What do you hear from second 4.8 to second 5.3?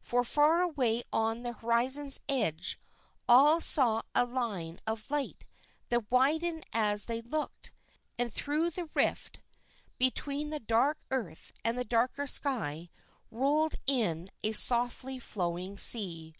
of